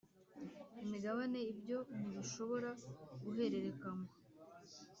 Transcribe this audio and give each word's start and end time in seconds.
imigabane 0.81 1.39
Ibyo 1.53 1.77
ntibishobora 1.95 2.69
guhererekanywa 3.23 4.11